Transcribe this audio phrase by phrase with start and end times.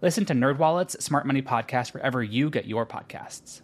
[0.00, 3.62] Listen to NerdWallet's Smart Money Podcast wherever you get your podcasts.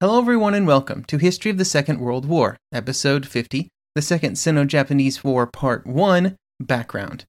[0.00, 4.36] Hello, everyone, and welcome to History of the Second World War, Episode 50, The Second
[4.36, 7.24] Sino Japanese War, Part 1 Background.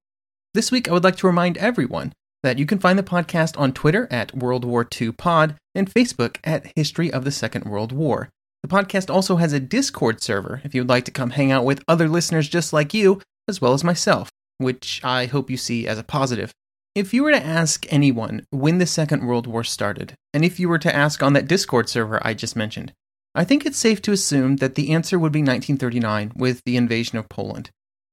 [0.54, 3.74] This week, I would like to remind everyone that you can find the podcast on
[3.74, 8.30] Twitter at World War II Pod and Facebook at History of the Second World War.
[8.64, 11.66] The podcast also has a Discord server if you would like to come hang out
[11.66, 15.86] with other listeners just like you, as well as myself, which I hope you see
[15.86, 16.54] as a positive.
[16.96, 20.70] If you were to ask anyone when the Second World War started, and if you
[20.70, 22.94] were to ask on that Discord server I just mentioned,
[23.36, 27.18] I think it's safe to assume that the answer would be 1939 with the invasion
[27.18, 27.70] of Poland.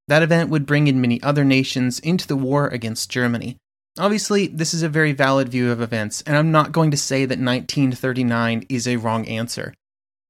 [0.09, 3.57] That event would bring in many other nations into the war against Germany.
[3.99, 7.25] Obviously, this is a very valid view of events, and I'm not going to say
[7.25, 9.75] that 1939 is a wrong answer.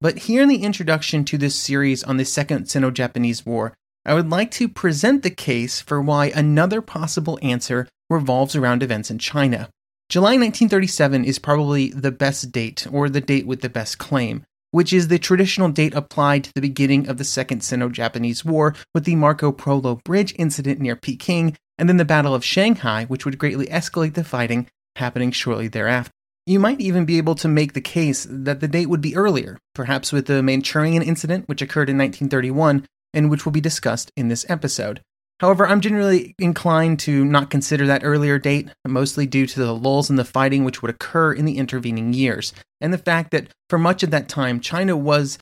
[0.03, 3.75] But here in the introduction to this series on the Second Sino Japanese War,
[4.07, 9.11] I would like to present the case for why another possible answer revolves around events
[9.11, 9.69] in China.
[10.09, 14.91] July 1937 is probably the best date, or the date with the best claim, which
[14.91, 19.05] is the traditional date applied to the beginning of the Second Sino Japanese War with
[19.05, 23.37] the Marco Polo Bridge incident near Peking, and then the Battle of Shanghai, which would
[23.37, 26.11] greatly escalate the fighting, happening shortly thereafter.
[26.51, 29.57] You might even be able to make the case that the date would be earlier,
[29.73, 34.27] perhaps with the Manchurian incident, which occurred in 1931 and which will be discussed in
[34.27, 35.01] this episode.
[35.39, 40.11] However, I'm generally inclined to not consider that earlier date, mostly due to the lulls
[40.11, 43.79] in the fighting which would occur in the intervening years, and the fact that for
[43.79, 45.39] much of that time, China was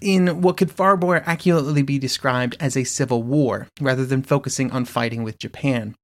[0.00, 4.70] in what could far more accurately be described as a civil war, rather than focusing
[4.70, 5.96] on fighting with Japan.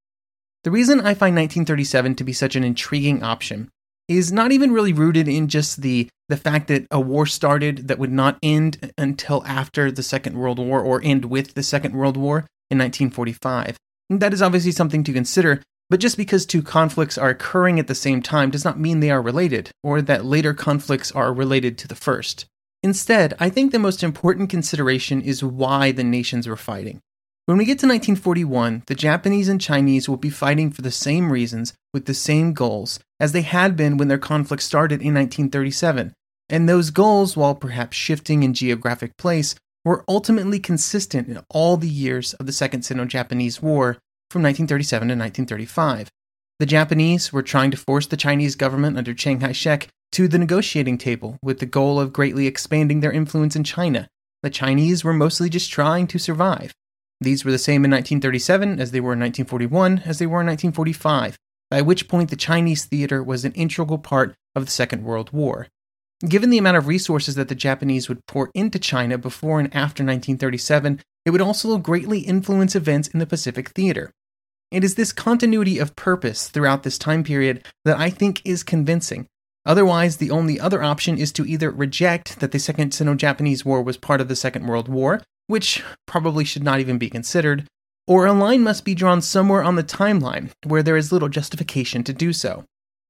[0.64, 3.70] The reason I find 1937 to be such an intriguing option
[4.18, 7.98] is not even really rooted in just the the fact that a war started that
[7.98, 12.16] would not end until after the Second World War or end with the Second World
[12.16, 12.38] War
[12.70, 13.76] in 1945.
[14.08, 17.88] And that is obviously something to consider, but just because two conflicts are occurring at
[17.88, 21.76] the same time does not mean they are related, or that later conflicts are related
[21.78, 22.46] to the first.
[22.82, 27.00] Instead, I think the most important consideration is why the nations were fighting.
[27.50, 31.32] When we get to 1941, the Japanese and Chinese will be fighting for the same
[31.32, 36.14] reasons with the same goals as they had been when their conflict started in 1937.
[36.48, 41.88] And those goals, while perhaps shifting in geographic place, were ultimately consistent in all the
[41.88, 43.94] years of the Second Sino Japanese War
[44.30, 46.08] from 1937 to 1935.
[46.60, 50.38] The Japanese were trying to force the Chinese government under Chiang Kai shek to the
[50.38, 54.06] negotiating table with the goal of greatly expanding their influence in China.
[54.44, 56.72] The Chinese were mostly just trying to survive.
[57.20, 60.46] These were the same in 1937 as they were in 1941, as they were in
[60.46, 61.36] 1945,
[61.70, 65.68] by which point the Chinese theater was an integral part of the Second World War.
[66.26, 70.02] Given the amount of resources that the Japanese would pour into China before and after
[70.02, 74.10] 1937, it would also greatly influence events in the Pacific theater.
[74.70, 79.26] It is this continuity of purpose throughout this time period that I think is convincing.
[79.66, 83.82] Otherwise, the only other option is to either reject that the Second Sino Japanese War
[83.82, 85.20] was part of the Second World War,
[85.50, 87.66] which probably should not even be considered,
[88.06, 92.04] or a line must be drawn somewhere on the timeline where there is little justification
[92.04, 92.64] to do so.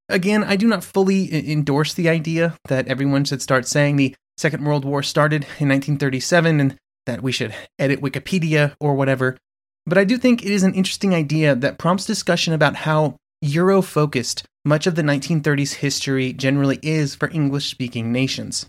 [0.09, 4.65] Again, I do not fully endorse the idea that everyone should start saying the Second
[4.65, 9.37] World War started in 1937 and that we should edit Wikipedia or whatever,
[9.85, 13.83] but I do think it is an interesting idea that prompts discussion about how Euro
[13.83, 18.67] focused much of the 1930s history generally is for English speaking nations.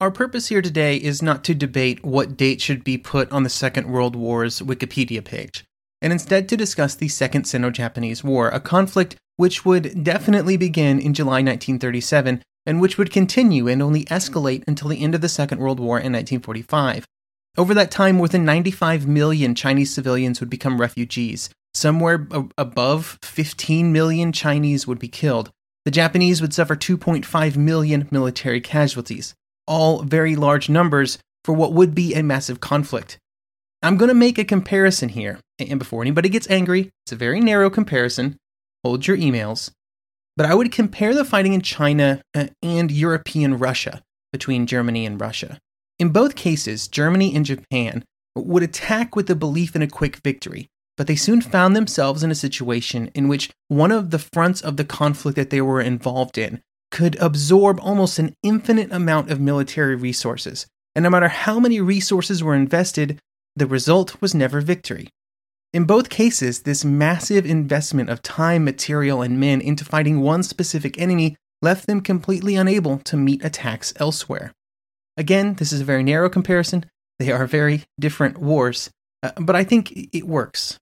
[0.00, 3.50] Our purpose here today is not to debate what date should be put on the
[3.50, 5.66] Second World War's Wikipedia page,
[6.00, 10.98] and instead to discuss the Second Sino Japanese War, a conflict which would definitely begin
[10.98, 15.28] in July 1937 and which would continue and only escalate until the end of the
[15.28, 17.04] Second World War in 1945.
[17.58, 21.50] Over that time, more than 95 million Chinese civilians would become refugees.
[21.74, 22.26] Somewhere
[22.56, 25.50] above 15 million Chinese would be killed.
[25.84, 29.34] The Japanese would suffer 2.5 million military casualties,
[29.70, 33.18] all very large numbers for what would be a massive conflict.
[33.82, 37.40] I'm going to make a comparison here, and before anybody gets angry, it's a very
[37.40, 38.36] narrow comparison.
[38.84, 39.70] Hold your emails.
[40.36, 44.02] But I would compare the fighting in China uh, and European Russia
[44.32, 45.58] between Germany and Russia.
[45.98, 50.66] In both cases, Germany and Japan would attack with the belief in a quick victory,
[50.96, 54.76] but they soon found themselves in a situation in which one of the fronts of
[54.76, 59.94] the conflict that they were involved in could absorb almost an infinite amount of military
[59.94, 60.66] resources.
[60.94, 63.18] And no matter how many resources were invested,
[63.56, 65.08] the result was never victory.
[65.72, 70.98] In both cases, this massive investment of time, material, and men into fighting one specific
[70.98, 74.52] enemy left them completely unable to meet attacks elsewhere.
[75.16, 76.86] Again, this is a very narrow comparison.
[77.18, 78.90] They are very different wars,
[79.22, 80.78] uh, but I think it works.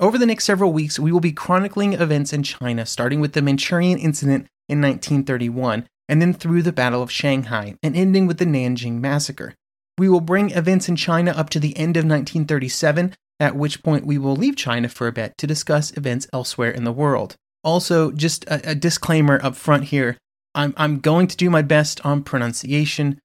[0.00, 3.42] Over the next several weeks, we will be chronicling events in China, starting with the
[3.42, 8.46] Manchurian Incident in 1931, and then through the Battle of Shanghai, and ending with the
[8.46, 9.54] Nanjing Massacre.
[9.98, 14.06] We will bring events in China up to the end of 1937 at which point
[14.06, 17.36] we will leave China for a bit to discuss events elsewhere in the world.
[17.62, 20.16] Also, just a, a disclaimer up front here
[20.54, 23.20] I'm, I'm going to do my best on pronunciation,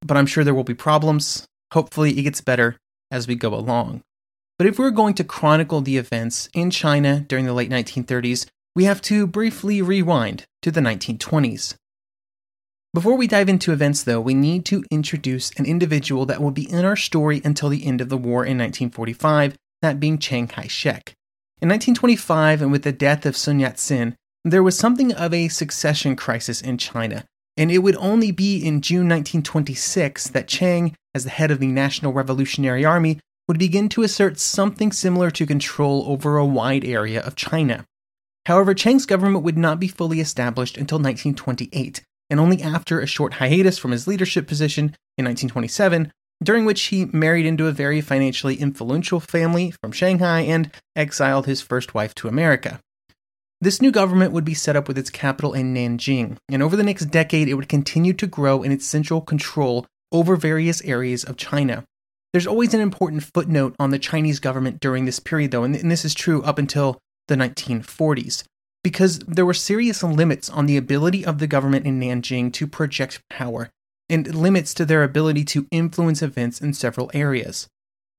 [0.00, 1.46] but I'm sure there will be problems.
[1.72, 2.76] Hopefully, it gets better
[3.10, 4.02] as we go along.
[4.58, 8.84] But if we're going to chronicle the events in China during the late 1930s, we
[8.84, 11.74] have to briefly rewind to the 1920s.
[12.94, 16.70] Before we dive into events, though, we need to introduce an individual that will be
[16.70, 20.68] in our story until the end of the war in 1945, that being Chiang Kai
[20.68, 21.14] shek.
[21.60, 25.48] In 1925, and with the death of Sun Yat sen, there was something of a
[25.48, 27.24] succession crisis in China,
[27.56, 31.66] and it would only be in June 1926 that Chiang, as the head of the
[31.66, 37.20] National Revolutionary Army, would begin to assert something similar to control over a wide area
[37.20, 37.84] of China.
[38.46, 43.34] However, Chiang's government would not be fully established until 1928, and only after a short
[43.34, 46.10] hiatus from his leadership position in 1927,
[46.42, 51.62] during which he married into a very financially influential family from Shanghai and exiled his
[51.62, 52.80] first wife to America.
[53.60, 56.82] This new government would be set up with its capital in Nanjing, and over the
[56.82, 61.36] next decade, it would continue to grow in its central control over various areas of
[61.36, 61.84] China.
[62.32, 66.04] There's always an important footnote on the Chinese government during this period, though, and this
[66.04, 66.98] is true up until
[67.28, 68.44] the 1940s
[68.82, 73.20] because there were serious limits on the ability of the government in Nanjing to project
[73.30, 73.70] power,
[74.08, 77.68] and limits to their ability to influence events in several areas.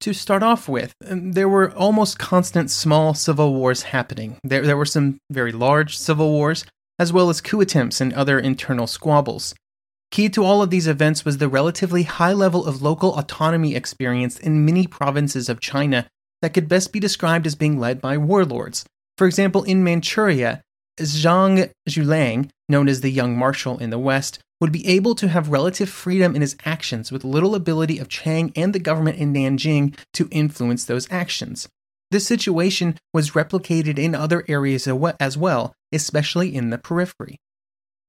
[0.01, 4.37] To start off with, um, there were almost constant small civil wars happening.
[4.43, 6.65] There, there were some very large civil wars,
[6.97, 9.53] as well as coup attempts and other internal squabbles.
[10.11, 14.39] Key to all of these events was the relatively high level of local autonomy experienced
[14.41, 16.07] in many provinces of China
[16.43, 18.85] that could best be described as being led by warlords,
[19.17, 20.61] for example, in Manchuria,
[20.99, 25.47] Zhang Zuolang, known as the Young Marshal in the West, would be able to have
[25.47, 29.95] relative freedom in his actions with little ability of Chiang and the government in Nanjing
[30.13, 31.69] to influence those actions.
[32.11, 34.85] This situation was replicated in other areas
[35.19, 37.37] as well, especially in the periphery.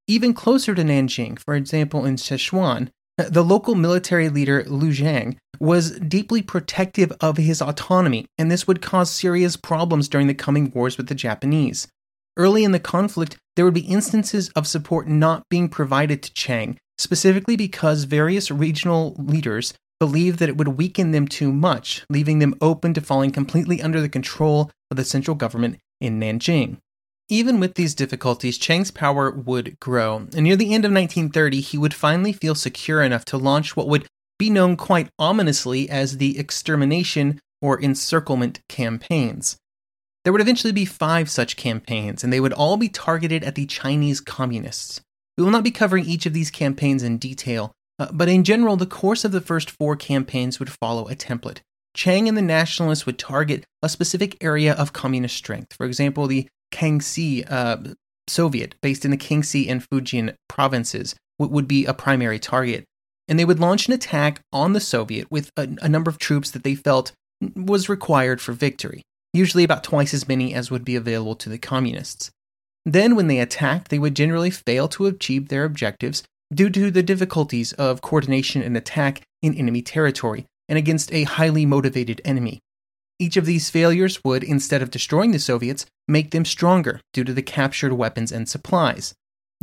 [0.09, 5.99] Even closer to Nanjing, for example in Sichuan, the local military leader Liu Xiang was
[5.99, 10.99] deeply protective of his autonomy, and this would cause serious problems during the coming wars
[10.99, 11.89] with the Japanese.
[12.37, 16.79] Early in the conflict, there would be instances of support not being provided to Chiang,
[16.99, 22.55] specifically because various regional leaders believed that it would weaken them too much, leaving them
[22.61, 26.79] open to falling completely under the control of the central government in Nanjing.
[27.31, 31.79] Even with these difficulties, Chiang's power would grow, and near the end of 1930, he
[31.79, 34.07] would finally feel secure enough to launch what would
[34.39, 39.57] be known quite ominously as the extermination or encirclement campaigns.
[40.25, 43.67] There would eventually be five such campaigns, and they would all be targeted at the
[43.67, 45.01] Chinese communists.
[45.37, 48.77] We will not be covering each of these campaigns in detail, uh, but in general,
[48.77, 51.61] the course of the first four campaigns would follow a template.
[51.95, 56.49] Chiang and the nationalists would target a specific area of communist strength, for example, the
[56.73, 57.95] Jiangxi uh,
[58.29, 62.85] Soviet, based in the Jiangxi and Fujian provinces, would be a primary target.
[63.29, 66.51] And they would launch an attack on the Soviet with a, a number of troops
[66.51, 67.13] that they felt
[67.57, 69.03] was required for victory,
[69.33, 72.31] usually about twice as many as would be available to the communists.
[72.87, 77.03] Then, when they attacked, they would generally fail to achieve their objectives due to the
[77.03, 82.61] difficulties of coordination and attack in enemy territory and against a highly motivated enemy.
[83.19, 87.33] Each of these failures would, instead of destroying the Soviets, make them stronger due to
[87.33, 89.15] the captured weapons and supplies.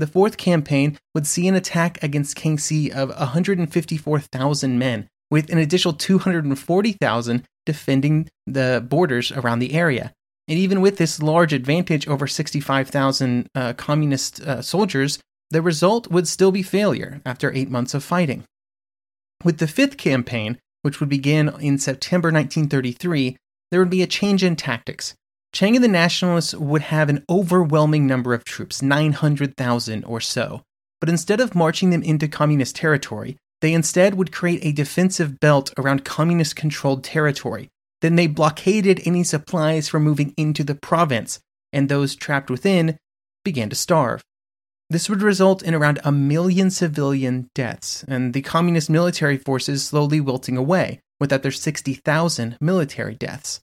[0.02, 5.94] The fourth campaign would see an attack against Jiangxi of 154,000 men, with an additional
[5.94, 10.12] 240,000 defending the borders around the area.
[10.48, 15.20] And even with this large advantage over 65,000 uh, communist uh, soldiers,
[15.52, 18.44] the result would still be failure after eight months of fighting.
[19.44, 23.38] With the fifth campaign, which would begin in September 1933,
[23.70, 25.14] there would be a change in tactics.
[25.54, 30.62] Chiang and the Nationalists would have an overwhelming number of troops, 900,000 or so.
[31.02, 35.74] But instead of marching them into communist territory, they instead would create a defensive belt
[35.78, 37.70] around communist controlled territory.
[38.00, 41.40] Then they blockaded any supplies from moving into the province,
[41.74, 42.98] and those trapped within
[43.44, 44.24] began to starve.
[44.90, 50.20] This would result in around a million civilian deaths, and the communist military forces slowly
[50.20, 53.62] wilting away, with other 60,000 military deaths.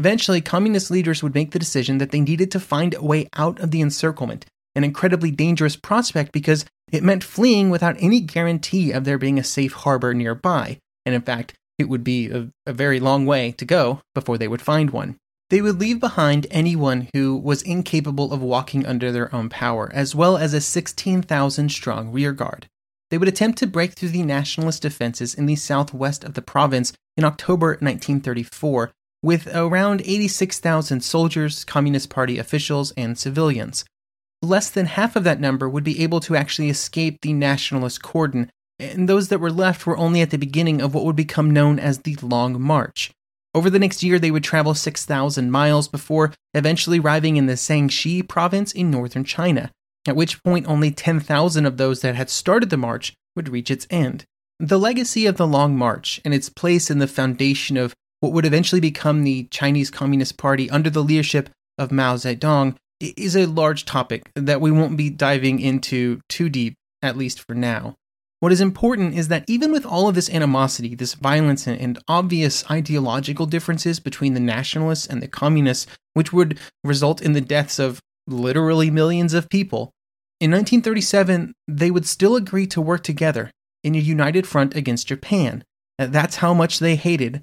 [0.00, 3.60] Eventually, communist leaders would make the decision that they needed to find a way out
[3.60, 9.04] of the encirclement, an incredibly dangerous prospect because it meant fleeing without any guarantee of
[9.04, 12.98] there being a safe harbor nearby, and in fact, it would be a, a very
[12.98, 15.18] long way to go before they would find one.
[15.50, 20.14] They would leave behind anyone who was incapable of walking under their own power, as
[20.14, 22.68] well as a 16,000 strong rearguard.
[23.10, 26.94] They would attempt to break through the nationalist defenses in the southwest of the province
[27.18, 33.84] in October 1934 with around 86,000 soldiers, Communist Party officials, and civilians.
[34.42, 38.50] Less than half of that number would be able to actually escape the nationalist cordon,
[38.78, 41.78] and those that were left were only at the beginning of what would become known
[41.78, 43.10] as the Long March.
[43.54, 48.26] Over the next year, they would travel 6,000 miles before eventually arriving in the Shaanxi
[48.26, 49.70] province in northern China,
[50.06, 53.86] at which point only 10,000 of those that had started the march would reach its
[53.90, 54.24] end.
[54.58, 58.46] The legacy of the Long March and its place in the foundation of what would
[58.46, 63.86] eventually become the Chinese Communist Party under the leadership of Mao Zedong is a large
[63.86, 67.96] topic that we won't be diving into too deep, at least for now.
[68.40, 72.68] What is important is that even with all of this animosity, this violence, and obvious
[72.70, 78.00] ideological differences between the nationalists and the communists, which would result in the deaths of
[78.26, 79.90] literally millions of people,
[80.40, 83.50] in 1937, they would still agree to work together
[83.84, 85.64] in a united front against Japan.
[85.98, 87.42] That's how much they hated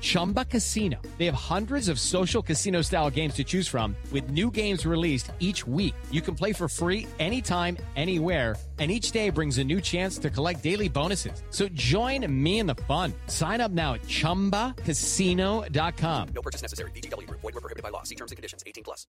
[0.00, 1.00] Chumba Casino.
[1.18, 5.32] They have hundreds of social casino style games to choose from, with new games released
[5.38, 5.94] each week.
[6.10, 10.28] You can play for free anytime, anywhere and each day brings a new chance to
[10.30, 11.44] collect daily bonuses.
[11.50, 13.12] So join me in the fun.
[13.26, 16.28] Sign up now at ChumbaCasino.com.
[16.34, 16.90] No purchase necessary.
[16.92, 17.28] VGW.
[17.30, 18.04] Void were prohibited by law.
[18.04, 18.64] See terms and conditions.
[18.66, 19.06] 18 plus.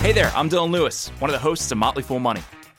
[0.00, 2.42] Hey there, I'm Dylan Lewis, one of the hosts of Motley Fool Money.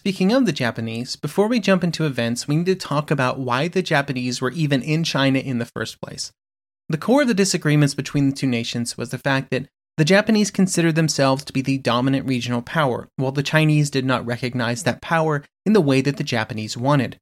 [0.00, 3.68] Speaking of the Japanese, before we jump into events, we need to talk about why
[3.68, 6.32] the Japanese were even in China in the first place.
[6.88, 10.50] The core of the disagreements between the two nations was the fact that the Japanese
[10.50, 15.02] considered themselves to be the dominant regional power, while the Chinese did not recognize that
[15.02, 17.18] power in the way that the Japanese wanted.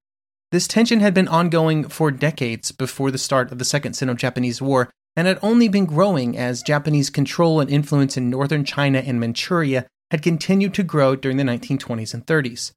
[0.53, 4.63] This tension had been ongoing for decades before the start of the Second Sino Japanese
[4.63, 9.19] War and had only been growing as Japanese control and influence in northern China and
[9.19, 12.73] Manchuria had continued to grow during the 1920s and 30s.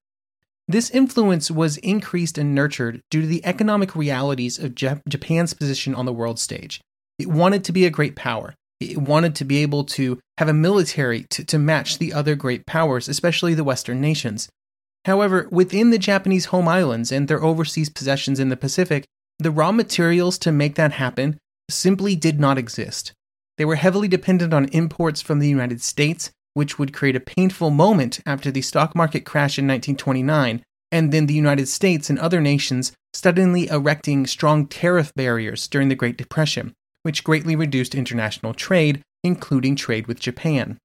[0.68, 5.94] This influence was increased and nurtured due to the economic realities of Jap- Japan's position
[5.96, 6.82] on the world stage.
[7.20, 8.56] It wanted to be a great power.
[8.80, 12.66] It wanted to be able to have a military to, to match the other great
[12.66, 14.50] powers, especially the Western nations.
[15.06, 19.06] However, within the Japanese home islands and their overseas possessions in the Pacific,
[19.40, 21.38] the raw materials to make that happen
[21.70, 23.14] simply did not exist.
[23.58, 27.70] They were heavily dependent on imports from the United States which would create a painful
[27.70, 32.42] moment after the stock market crash in 1929, and then the United States and other
[32.42, 39.02] nations suddenly erecting strong tariff barriers during the Great Depression, which greatly reduced international trade,
[39.24, 40.78] including trade with Japan.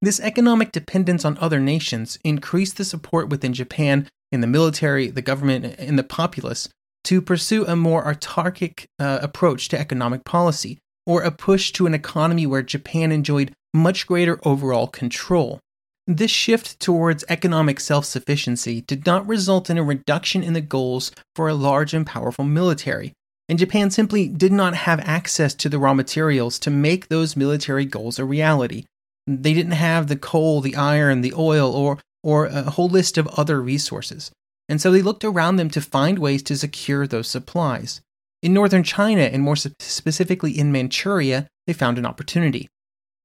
[0.00, 5.22] This economic dependence on other nations increased the support within Japan in the military, the
[5.22, 6.68] government, and the populace
[7.04, 10.78] to pursue a more autarkic uh, approach to economic policy,
[11.08, 15.58] or a push to an economy where Japan enjoyed much greater overall control.
[16.06, 21.10] This shift towards economic self sufficiency did not result in a reduction in the goals
[21.34, 23.14] for a large and powerful military,
[23.48, 27.86] and Japan simply did not have access to the raw materials to make those military
[27.86, 28.84] goals a reality.
[29.26, 33.28] They didn't have the coal, the iron, the oil, or, or a whole list of
[33.28, 34.30] other resources.
[34.68, 38.02] And so they looked around them to find ways to secure those supplies.
[38.40, 42.68] In northern China, and more specifically in Manchuria, they found an opportunity.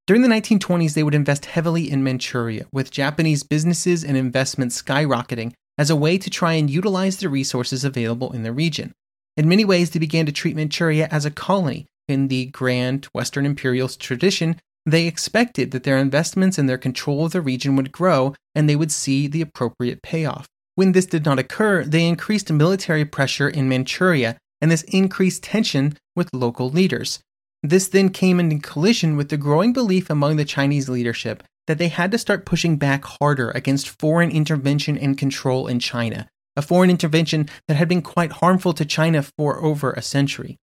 [0.08, 5.54] During the 1920s, they would invest heavily in Manchuria, with Japanese businesses and investments skyrocketing
[5.78, 8.92] as a way to try and utilize the resources available in the region.
[9.38, 11.86] In many ways, they began to treat Manchuria as a colony.
[12.08, 17.32] In the grand Western imperialist tradition, they expected that their investments and their control of
[17.32, 20.48] the region would grow and they would see the appropriate payoff.
[20.76, 25.98] When this did not occur, they increased military pressure in Manchuria and this increased tension
[26.16, 27.20] with local leaders.
[27.62, 31.90] This then came into collision with the growing belief among the Chinese leadership that they
[31.90, 36.90] had to start pushing back harder against foreign intervention and control in China, a foreign
[36.90, 40.56] intervention that had been quite harmful to China for over a century.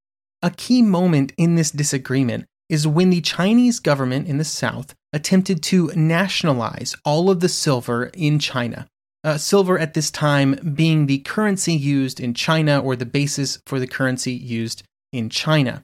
[0.43, 5.63] A key moment in this disagreement is when the Chinese government in the South attempted
[5.65, 8.89] to nationalize all of the silver in China.
[9.23, 13.79] Uh, silver at this time being the currency used in China or the basis for
[13.79, 15.83] the currency used in China.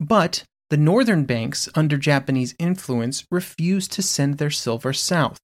[0.00, 5.38] But the northern banks, under Japanese influence, refused to send their silver south.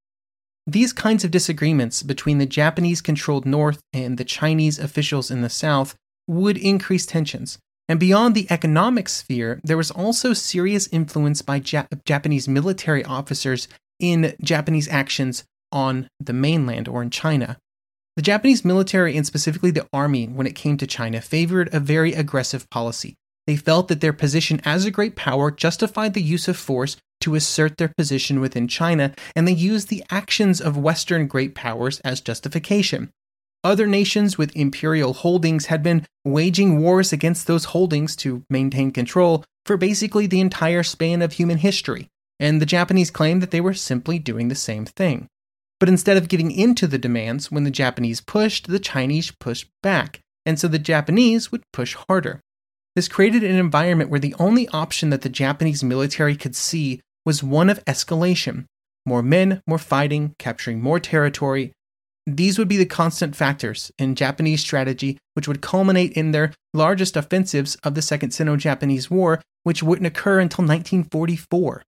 [0.66, 5.50] These kinds of disagreements between the Japanese controlled North and the Chinese officials in the
[5.50, 5.94] South
[6.26, 7.58] would increase tensions.
[7.90, 13.68] And beyond the economic sphere, there was also serious influence by Jap- Japanese military officers
[13.99, 17.58] in Japanese actions on the mainland or in China.
[18.16, 22.14] The Japanese military, and specifically the army, when it came to China, favored a very
[22.14, 23.14] aggressive policy.
[23.46, 27.35] They felt that their position as a great power justified the use of force to
[27.35, 32.20] assert their position within China, and they used the actions of Western great powers as
[32.20, 33.11] justification.
[33.64, 39.44] Other nations with imperial holdings had been waging wars against those holdings to maintain control
[39.64, 43.74] for basically the entire span of human history, and the Japanese claimed that they were
[43.74, 45.28] simply doing the same thing.
[45.80, 49.68] But instead of giving in to the demands, when the Japanese pushed, the Chinese pushed
[49.82, 52.40] back, and so the Japanese would push harder.
[52.96, 57.42] This created an environment where the only option that the Japanese military could see was
[57.42, 58.64] one of escalation
[59.08, 61.72] more men, more fighting, capturing more territory.
[62.26, 67.16] These would be the constant factors in Japanese strategy, which would culminate in their largest
[67.16, 71.82] offensives of the Second Sino Japanese War, which wouldn't occur until 1944.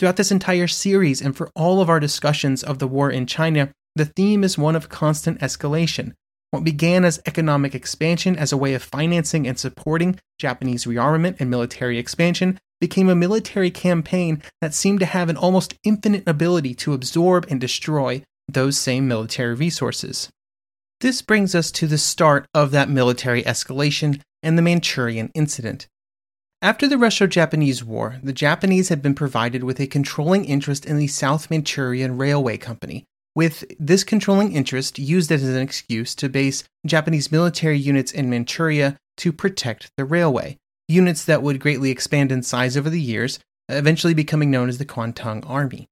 [0.00, 3.70] Throughout this entire series, and for all of our discussions of the war in China,
[3.94, 6.14] the theme is one of constant escalation.
[6.52, 11.50] What began as economic expansion as a way of financing and supporting Japanese rearmament and
[11.50, 16.94] military expansion became a military campaign that seemed to have an almost infinite ability to
[16.94, 20.30] absorb and destroy those same military resources.
[21.02, 25.88] This brings us to the start of that military escalation and the Manchurian incident.
[26.62, 30.98] After the Russo Japanese War, the Japanese had been provided with a controlling interest in
[30.98, 36.64] the South Manchurian Railway Company, with this controlling interest used as an excuse to base
[36.84, 42.42] Japanese military units in Manchuria to protect the railway units that would greatly expand in
[42.42, 43.38] size over the years,
[43.70, 45.86] eventually becoming known as the Kwantung Army.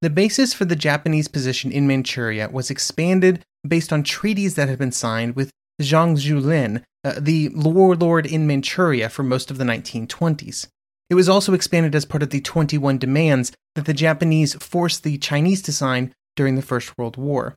[0.00, 4.78] The basis for the Japanese position in Manchuria was expanded based on treaties that had
[4.78, 10.66] been signed with Zhang Zuolin, uh, the warlord in Manchuria for most of the 1920s.
[11.10, 15.16] It was also expanded as part of the 21 demands that the Japanese forced the
[15.18, 17.54] Chinese to sign during the First World War.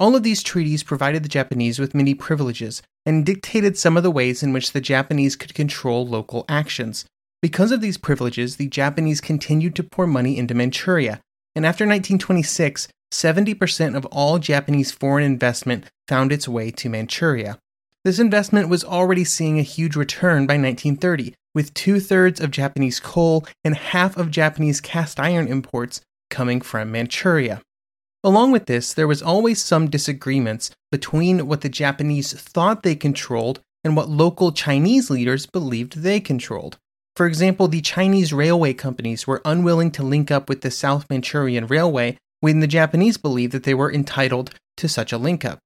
[0.00, 4.10] All of these treaties provided the Japanese with many privileges and dictated some of the
[4.10, 7.04] ways in which the Japanese could control local actions.
[7.40, 11.20] Because of these privileges, the Japanese continued to pour money into Manchuria,
[11.54, 17.58] and after 1926, 70% of all Japanese foreign investment found its way to Manchuria.
[18.04, 23.00] This investment was already seeing a huge return by 1930, with two thirds of Japanese
[23.00, 27.62] coal and half of Japanese cast iron imports coming from Manchuria.
[28.24, 33.60] Along with this, there was always some disagreements between what the Japanese thought they controlled
[33.84, 36.78] and what local Chinese leaders believed they controlled.
[37.14, 41.66] For example, the Chinese railway companies were unwilling to link up with the South Manchurian
[41.68, 45.60] Railway when the Japanese believed that they were entitled to such a link up.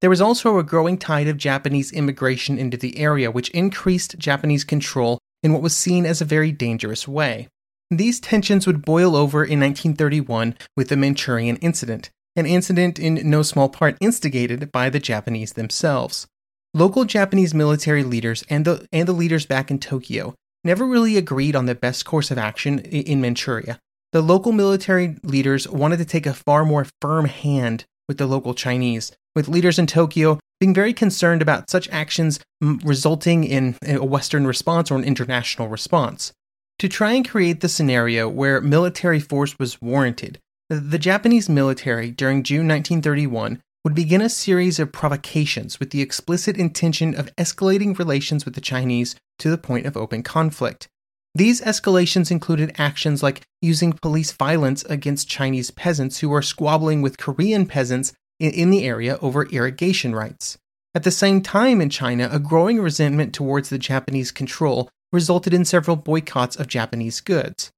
[0.00, 4.64] There was also a growing tide of Japanese immigration into the area, which increased Japanese
[4.64, 7.46] control in what was seen as a very dangerous way.
[7.88, 13.42] These tensions would boil over in 1931 with the Manchurian Incident, an incident in no
[13.42, 16.26] small part instigated by the Japanese themselves.
[16.74, 21.54] Local Japanese military leaders and the, and the leaders back in Tokyo never really agreed
[21.54, 23.78] on the best course of action in Manchuria.
[24.12, 28.54] The local military leaders wanted to take a far more firm hand with the local
[28.54, 34.46] Chinese, with leaders in Tokyo being very concerned about such actions resulting in a Western
[34.46, 36.32] response or an international response.
[36.78, 40.38] To try and create the scenario where military force was warranted,
[40.70, 46.56] the Japanese military during June 1931 would begin a series of provocations with the explicit
[46.56, 50.88] intention of escalating relations with the Chinese to the point of open conflict.
[51.34, 57.18] These escalations included actions like using police violence against Chinese peasants who were squabbling with
[57.18, 60.58] Korean peasants in the area over irrigation rights.
[60.94, 65.64] At the same time in China, a growing resentment towards the Japanese control resulted in
[65.64, 67.70] several boycotts of Japanese goods.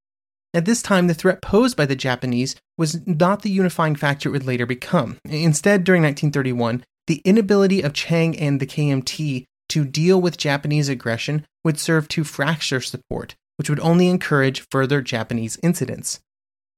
[0.53, 4.33] At this time, the threat posed by the Japanese was not the unifying factor it
[4.33, 5.19] would later become.
[5.25, 11.47] Instead, during 1931, the inability of Chiang and the KMT to deal with Japanese aggression
[11.65, 16.19] would serve to fracture support, which would only encourage further Japanese incidents.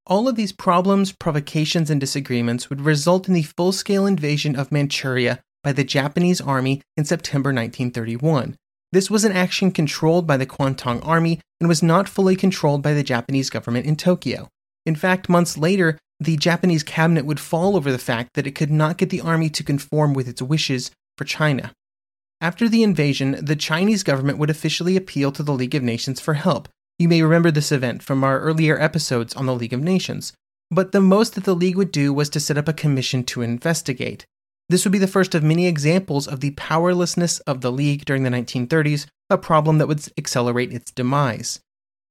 [0.05, 4.73] All of these problems, provocations, and disagreements would result in the full scale invasion of
[4.73, 8.57] Manchuria by the Japanese army in September 1931,
[8.93, 12.93] this was an action controlled by the Kwantung Army and was not fully controlled by
[12.93, 14.49] the Japanese government in Tokyo.
[14.85, 18.71] In fact, months later, the Japanese cabinet would fall over the fact that it could
[18.71, 21.73] not get the army to conform with its wishes for China.
[22.43, 26.35] After the invasion, the Chinese government would officially appeal to the League of Nations for
[26.35, 26.69] help.
[26.99, 30.33] You may remember this event from our earlier episodes on the League of Nations.
[30.69, 33.43] But the most that the League would do was to set up a commission to
[33.43, 34.27] investigate.
[34.69, 38.25] This would be the first of many examples of the powerlessness of the League during
[38.25, 41.61] the 1930s, a problem that would accelerate its demise.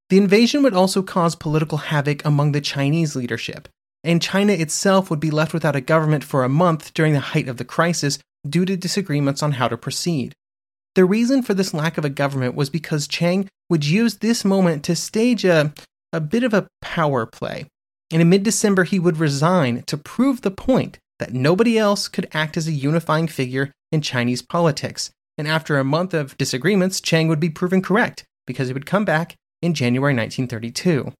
[0.09, 3.67] The invasion would also cause political havoc among the Chinese leadership,
[4.01, 7.49] and China itself would be left without a government for a month during the height
[7.49, 8.17] of the crisis
[8.47, 10.33] due to disagreements on how to proceed.
[10.95, 14.83] The reason for this lack of a government was because Chiang would use this moment
[14.83, 15.73] to stage a,
[16.11, 17.65] a bit of a power play.
[18.11, 22.27] And in mid December, he would resign to prove the point that nobody else could
[22.33, 25.11] act as a unifying figure in Chinese politics.
[25.37, 29.05] And after a month of disagreements, Chiang would be proven correct because he would come
[29.05, 31.13] back in January 1932.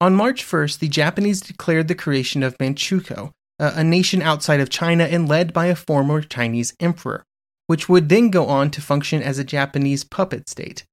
[0.00, 3.30] On March 1st, the Japanese declared the creation of Manchukuo,
[3.62, 7.24] a nation outside of China and led by a former Chinese emperor,
[7.66, 10.84] which would then go on to function as a Japanese puppet state.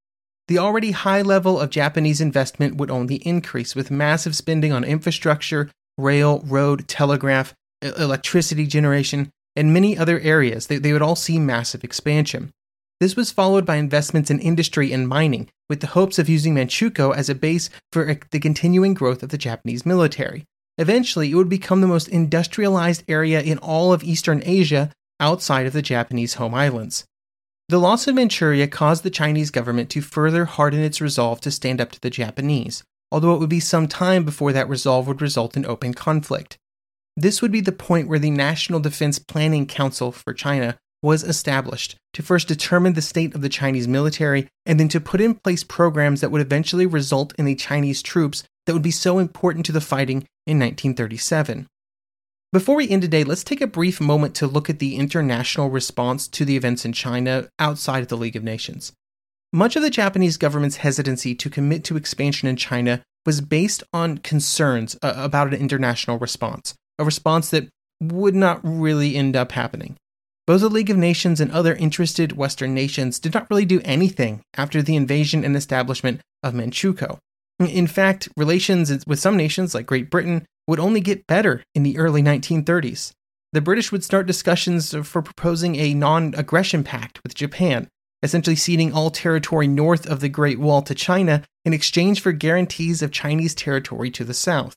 [0.47, 5.69] The already high level of Japanese investment would only increase with massive spending on infrastructure,
[5.97, 11.84] rail, road, telegraph, electricity generation, and many other areas, they, they would all see massive
[11.84, 12.51] expansion.
[12.99, 17.15] This was followed by investments in industry and mining, with the hopes of using Manchukuo
[17.15, 20.45] as a base for uh, the continuing growth of the Japanese military.
[20.80, 25.74] Eventually, it would become the most industrialized area in all of Eastern Asia outside of
[25.74, 27.04] the Japanese home islands.
[27.68, 31.82] The loss of Manchuria caused the Chinese government to further harden its resolve to stand
[31.82, 35.58] up to the Japanese, although it would be some time before that resolve would result
[35.58, 36.58] in open conflict.
[37.18, 41.98] This would be the point where the National Defense Planning Council for China was established
[42.13, 45.65] to first determine the state of the Chinese military and then to put in place
[45.65, 49.71] programs that would eventually result in the Chinese troops that would be so important to
[49.71, 51.65] the fighting in 1937.
[52.53, 56.27] Before we end today, let's take a brief moment to look at the international response
[56.27, 58.93] to the events in China outside of the League of Nations.
[59.51, 64.19] Much of the Japanese government's hesitancy to commit to expansion in China was based on
[64.19, 69.97] concerns uh, about an international response, a response that would not really end up happening.
[70.45, 74.43] Both the League of Nations and other interested Western nations did not really do anything
[74.53, 77.17] after the invasion and establishment of Manchukuo.
[77.60, 81.98] In fact, relations with some nations like Great Britain would only get better in the
[81.98, 83.12] early 1930s.
[83.52, 87.88] The British would start discussions for proposing a non aggression pact with Japan,
[88.22, 93.02] essentially ceding all territory north of the Great Wall to China in exchange for guarantees
[93.02, 94.76] of Chinese territory to the south.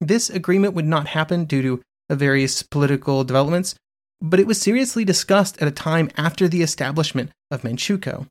[0.00, 1.82] This agreement would not happen due to
[2.16, 3.74] various political developments,
[4.20, 8.26] but it was seriously discussed at a time after the establishment of Manchukuo.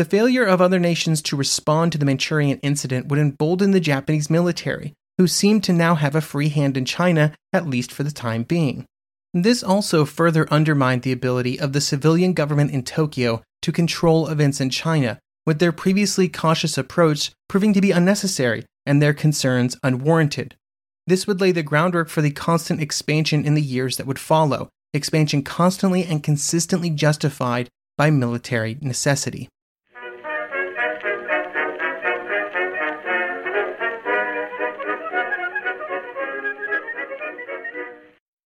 [0.00, 4.30] The failure of other nations to respond to the Manchurian incident would embolden the Japanese
[4.30, 8.10] military, who seemed to now have a free hand in China, at least for the
[8.10, 8.86] time being.
[9.34, 14.58] This also further undermined the ability of the civilian government in Tokyo to control events
[14.58, 20.54] in China, with their previously cautious approach proving to be unnecessary and their concerns unwarranted.
[21.06, 24.70] This would lay the groundwork for the constant expansion in the years that would follow,
[24.94, 29.50] expansion constantly and consistently justified by military necessity.